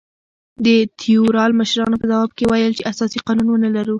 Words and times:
د 0.65 0.67
تیورال 0.99 1.51
مشرانو 1.59 1.99
په 2.01 2.05
ځواب 2.11 2.31
کې 2.37 2.43
ویل 2.51 2.73
چې 2.77 2.87
اساسي 2.91 3.17
قانون 3.27 3.47
ونه 3.49 3.69
لرو. 3.75 3.89